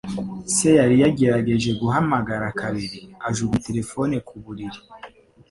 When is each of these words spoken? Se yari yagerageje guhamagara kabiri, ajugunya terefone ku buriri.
Se 0.53 0.69
yari 0.79 0.95
yagerageje 1.03 1.71
guhamagara 1.81 2.47
kabiri, 2.59 2.99
ajugunya 3.27 3.63
terefone 3.67 4.15
ku 4.27 4.35
buriri. 4.43 4.79